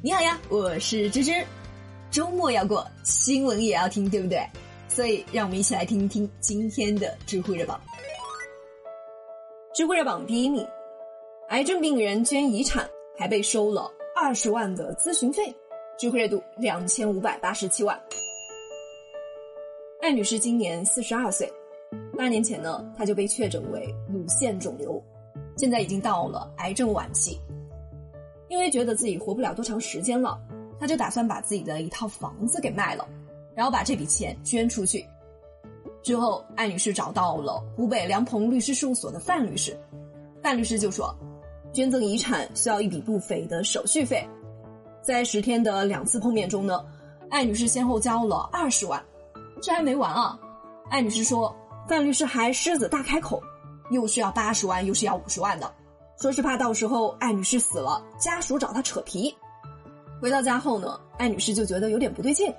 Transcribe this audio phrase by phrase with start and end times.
[0.00, 1.32] 你好呀，我是芝芝。
[2.08, 4.40] 周末要过，新闻也要听，对不对？
[4.86, 7.80] 所以让我们一起来听一听今天的知乎热榜。
[9.74, 10.64] 知乎热榜第一名：
[11.48, 12.88] 癌症病人捐遗产
[13.18, 15.52] 还被收了二十万的咨询费，
[15.98, 18.00] 知乎热度两千五百八十七万。
[20.00, 21.52] 艾女士今年四十二岁，
[22.16, 25.02] 八年前呢，她就被确诊为乳腺肿瘤，
[25.56, 27.36] 现在已经到了癌症晚期。
[28.48, 30.38] 因为觉得自己活不了多长时间了，
[30.80, 33.06] 他就打算把自己的一套房子给卖了，
[33.54, 35.04] 然后把这笔钱捐出去。
[36.02, 39.78] 之后，艾女士找到了湖北梁鹏律师事务所的范律师，
[40.42, 41.14] 范律师就说，
[41.72, 44.26] 捐赠遗产需要一笔不菲的手续费。
[45.02, 46.84] 在十天的两次碰面中呢，
[47.30, 49.02] 艾女士先后交了二十万。
[49.60, 50.38] 这还没完啊，
[50.88, 51.54] 艾女士说，
[51.88, 53.42] 范律师还狮子大开口，
[53.90, 55.70] 又是要八十万，又是要五十万的。
[56.20, 59.32] 说是怕到时候艾女士死了，家属找她扯皮。
[60.20, 62.52] 回到家后呢，艾女士就觉得有点不对劲。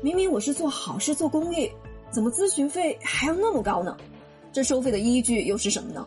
[0.00, 1.70] 明明我是做好事做公益，
[2.10, 3.96] 怎么咨询费还要那么高呢？
[4.52, 6.04] 这收费的依据又是什么呢？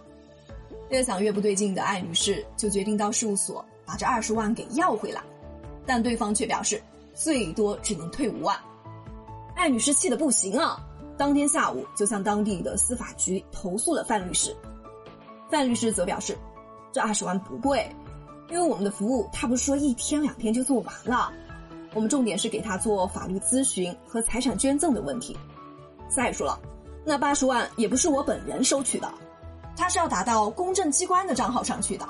[0.90, 5.24] 越想越不对劲的艾女士就决定到事务所把这二十万给要回来，
[5.86, 8.54] 但对方却表示最多只能退五万。
[9.56, 10.86] 艾女士气得不行啊，
[11.18, 14.54] 当天下午就向当地的司法局投诉了范律师。
[15.50, 16.38] 范律师则表示。
[16.96, 17.86] 这二十万不贵，
[18.50, 21.30] 因为我们的服务他不是说一天两天就做完了，
[21.94, 25.38] 我们重点是给他做法律咨询和财产捐赠的问题。
[26.08, 26.58] 再说了，
[27.04, 29.14] 那八十万也不是我本人收取的，
[29.76, 32.08] 他是要打到公证机关的账号上去的。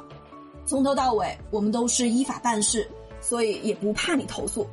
[0.68, 2.88] 从头到尾我们都是依法办事，
[3.20, 4.68] 所以也不怕你投诉。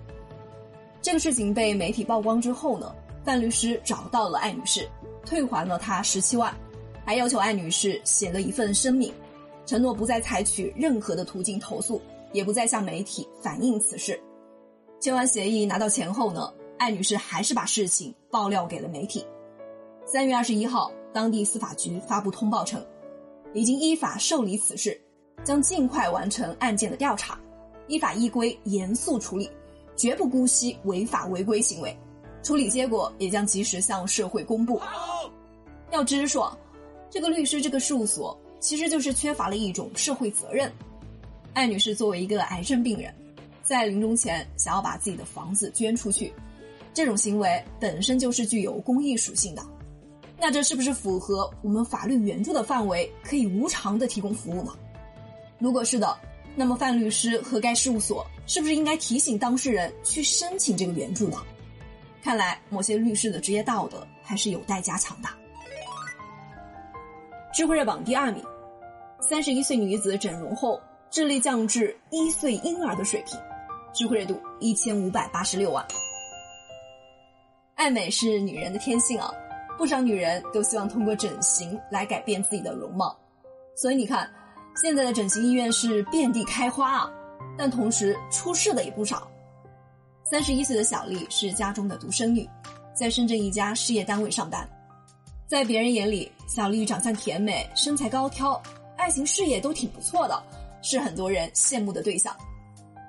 [1.00, 4.86] 这个事情被媒体曝光之后呢，范律师找到了艾女士，
[5.24, 6.54] 退还了她十七万，
[7.02, 9.10] 还要求艾女士写了一份声明。
[9.64, 12.00] 承诺不再采取任何的途径投诉，
[12.32, 14.20] 也不再向媒体反映此事。
[15.00, 19.24] 签完协议拿到钱后呢，艾女士还是把事情爆料给了媒体。
[20.04, 22.84] 三月二十一号，当地司法局发布通报称，
[23.54, 25.00] 已经依法受理此事，
[25.44, 27.38] 将尽快完成案件的调查，
[27.86, 29.50] 依法依规严肃处理，
[29.96, 31.96] 绝不姑息违法违规行为。
[32.42, 34.80] 处理结果也将及时向社会公布。
[35.92, 36.56] 要知说，
[37.08, 38.36] 这个律师这个事务所。
[38.62, 40.72] 其实就是缺乏了一种社会责任。
[41.52, 43.12] 艾女士作为一个癌症病人，
[43.62, 46.32] 在临终前想要把自己的房子捐出去，
[46.94, 49.62] 这种行为本身就是具有公益属性的。
[50.38, 54.72] 那这是不是符合我们法律援助的范围，可以无偿的提供服务呢？
[55.58, 56.16] 如果是的，
[56.54, 61.42] 那么范律师和该事务所是不是应该提醒当事人去申请这个援助呢？
[62.22, 65.28] 看来某些律师的职业道德还是有待加强的。
[67.52, 68.42] 智慧热榜第二名。
[69.28, 73.38] 三十一岁女子整容后智力降至一岁婴儿的水平，
[73.94, 75.86] 知乎热度一千五百八十六万。
[77.76, 79.32] 爱美是女人的天性啊，
[79.78, 83.16] 不少女人都希望通过整形来改变自己的容貌。
[83.76, 84.28] 所以你看，
[84.82, 87.10] 现在的整形医院是遍地开花啊，
[87.56, 89.30] 但同时出事的也不少。
[90.24, 92.48] 三十一岁的小丽是家中的独生女，
[92.92, 94.68] 在深圳一家事业单位上班，
[95.46, 98.60] 在别人眼里，小丽长相甜美，身材高挑。
[99.02, 100.42] 爱情事业都挺不错的，
[100.80, 102.32] 是很多人羡慕的对象。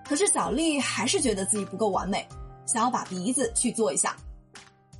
[0.03, 2.27] 可是小丽还是觉得自己不够完美，
[2.65, 4.17] 想要把鼻子去做一下。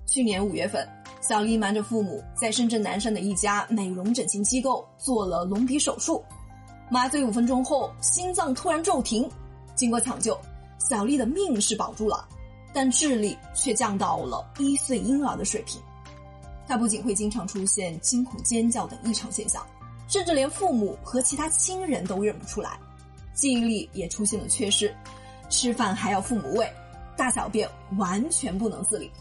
[0.06, 0.88] 去年五月份，
[1.20, 6.24] 小丽瞒着父母，在深圳南山的一家美容整形机构做了隆鼻手术。
[6.92, 9.28] 麻醉五分钟后，心脏突然骤停。
[9.74, 10.40] 经过抢救，
[10.78, 12.24] 小丽的命是保住了，
[12.72, 15.82] 但智力却降到了一岁婴儿的水平。
[16.68, 19.66] 她不仅会经常出现惊恐尖叫等异常现象。
[20.14, 22.78] 甚至连父母和其他亲人都认不出来，
[23.34, 24.94] 记忆力也出现了缺失，
[25.50, 26.72] 吃饭还要父母喂，
[27.18, 29.12] 大小便完全不能自理。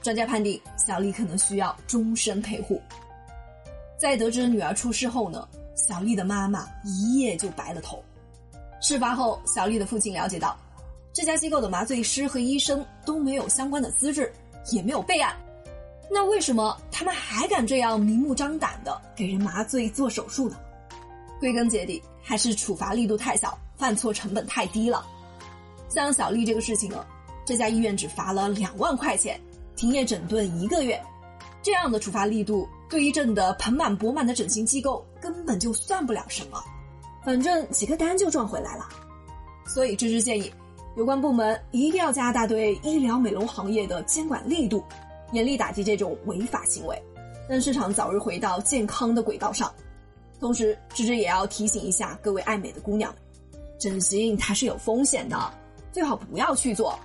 [0.00, 2.80] 专家判定小丽可能需要终身陪护。
[3.98, 8.02] 在得知女儿出事后呢，小丽的妈妈一夜就白了头。
[8.80, 10.56] 事发后，小丽的父亲了解到，
[11.12, 14.32] 这家机构的麻醉师和医生都没有相关的资质，
[14.72, 15.36] 也没有备案。
[16.10, 20.56] 那为什么他们还敢这样明目张胆的给人麻醉做手术呢？
[21.38, 25.06] 归根结底还是处罚力度太小，犯错成本太低了。
[25.88, 27.04] 像小丽这个事情呢，
[27.44, 29.40] 这家医院只罚了两万块钱，
[29.76, 31.00] 停业整顿一个月，
[31.62, 36.62] 这样的处罚力度对于挣得盆满钵满的整形机构根本就算不了什么，
[37.24, 38.88] 反正几个单就赚回来了。
[39.66, 40.52] 所以芝芝建议，
[40.96, 44.82] 有关部门一定要加大对医疗美容行业的监管力度。
[45.32, 47.00] 严厉打击这种违法行为，
[47.48, 49.72] 让市场早日回到健康的轨道上。
[50.40, 53.14] 同时，芝芝也要提醒一下各位爱美的姑娘，
[53.78, 55.36] 整形它是有风险的，
[55.92, 56.98] 最好不要去做。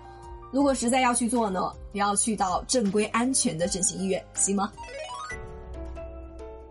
[0.51, 4.71] 如果实在要去做呢，也要去到正规安全的整形医院，行吗？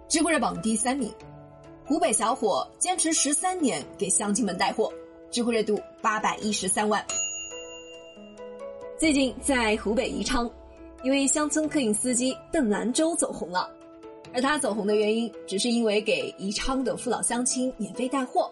[0.08, 1.12] 知乎热榜第三名，
[1.84, 4.92] 湖北小伙坚持十三年给乡亲们带货，
[5.32, 7.04] 知乎热度八百一十三万。
[8.98, 10.48] 最近在湖北宜昌，
[11.02, 13.68] 一位乡村客运司机邓兰洲走红了，
[14.32, 18.48] 而他走红的原因，只是因为给宜昌的父老乡亲免费带货。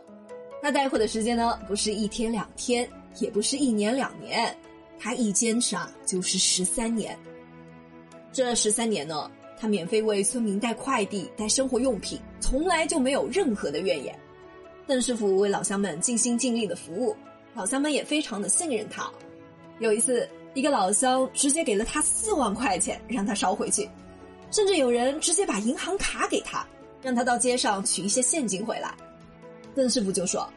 [0.60, 2.88] 他带货的时间呢，不是一天两天，
[3.20, 4.54] 也不是一年两年。
[4.98, 7.16] 他一坚持啊，就是十三年。
[8.32, 14.18] 这十三年呢，他免费为村民带快递、带生活用品，从来就没有任何的怨言。
[14.88, 17.16] 邓师傅为老乡们尽心尽力的服务，
[17.54, 19.08] 老乡们也非常的信任他。
[19.78, 23.88] 有一次，一个老乡直接给了他四万块钱，让他捎回去，
[24.50, 26.66] 甚至有人直接把银行卡给他，
[27.02, 28.92] 让他到街上取一些现金回来。
[29.74, 30.48] 邓师傅就说，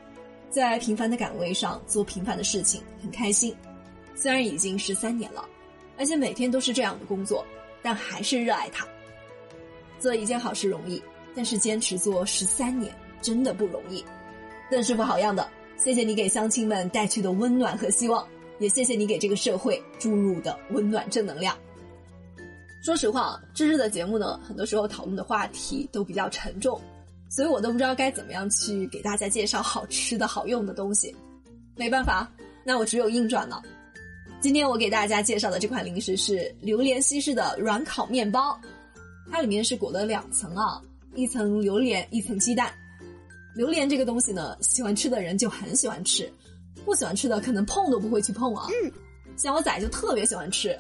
[0.50, 3.56] 在平凡的岗位上做平凡的事情，很开心。
[4.16, 5.48] 虽然已经十三年了，
[5.98, 7.46] 而且每天都是这样的工作，
[7.82, 8.88] 但还是热爱它。
[10.00, 11.02] 做一件好事容易，
[11.36, 14.04] 但是坚持做十三年真的不容易。
[14.70, 15.48] 邓师傅好样的，
[15.78, 18.28] 谢谢你给乡亲们带去的温暖和希望，
[18.60, 21.58] 也谢谢你给这个社会注入的温暖正能量。
[22.84, 26.80] 说实话，芝芝的节目呢，很多时候讨论的话题都比较沉重，
[27.30, 31.16] 所以我都不知道该怎么样去给大家介绍好吃的好用的东西。
[31.76, 32.30] 没办法，
[32.66, 33.62] 那我只有硬转了。
[34.42, 38.60] 今天我给大家介绍的这款零食是榴莲西式的软烤面包，
[39.32, 40.82] 它里面是裹了两层啊，
[41.16, 42.74] 一层榴莲，一层鸡蛋。
[43.56, 46.30] 榴莲这个东西呢，喜欢吃的人就很喜欢吃，
[46.86, 48.68] 不喜欢吃的可能碰都不会去碰啊。
[48.70, 48.92] 嗯，
[49.38, 50.78] 像我仔就特别喜欢吃。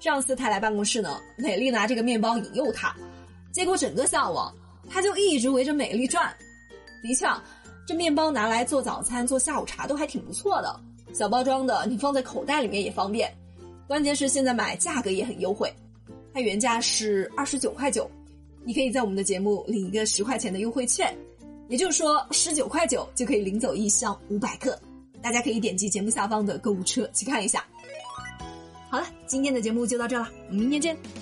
[0.00, 2.94] 上次他来办公室呢，美丽拿这个面包引诱他，
[3.52, 4.36] 结果整个下午
[4.90, 6.34] 他就一直围着美丽转。
[7.02, 7.26] 的确，
[7.86, 10.80] 这面包拿来做早餐、做下午茶都还挺不错的。
[11.12, 13.32] 小包装的，你放在口袋里面也方便。
[13.86, 15.72] 关键是现在买价格也很优惠，
[16.32, 18.10] 它原价是二十九块九，
[18.64, 21.14] 你可以在我们的节目领一个十块钱的优惠券，
[21.68, 24.76] 也就是说十九块九就可以领走一箱五百克。
[25.22, 27.64] 大家可以点击节目下方的购物车去看一下。
[28.90, 31.21] 好了，今天的节目就到这了，我们明天见。